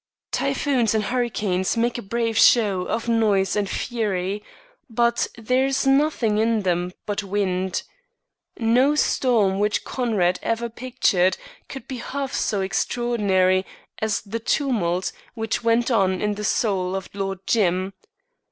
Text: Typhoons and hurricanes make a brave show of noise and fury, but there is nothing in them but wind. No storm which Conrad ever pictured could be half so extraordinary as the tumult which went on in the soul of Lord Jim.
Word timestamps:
Typhoons 0.31 0.95
and 0.95 1.03
hurricanes 1.03 1.77
make 1.77 1.95
a 1.99 2.01
brave 2.01 2.35
show 2.35 2.85
of 2.85 3.07
noise 3.07 3.55
and 3.55 3.69
fury, 3.69 4.43
but 4.89 5.27
there 5.37 5.63
is 5.67 5.85
nothing 5.85 6.39
in 6.39 6.63
them 6.63 6.91
but 7.05 7.21
wind. 7.21 7.83
No 8.57 8.95
storm 8.95 9.59
which 9.59 9.83
Conrad 9.83 10.39
ever 10.41 10.69
pictured 10.69 11.37
could 11.69 11.87
be 11.87 11.97
half 11.97 12.33
so 12.33 12.61
extraordinary 12.61 13.63
as 13.99 14.21
the 14.21 14.39
tumult 14.39 15.11
which 15.35 15.63
went 15.63 15.91
on 15.91 16.19
in 16.19 16.33
the 16.33 16.43
soul 16.43 16.95
of 16.95 17.07
Lord 17.13 17.45
Jim. 17.45 17.93